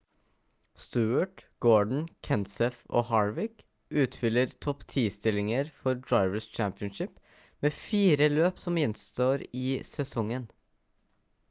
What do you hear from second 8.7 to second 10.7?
gjenstår i sesongen